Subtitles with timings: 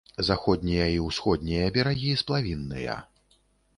[0.27, 2.97] Заходнія і ўсходнія берагі сплавінныя.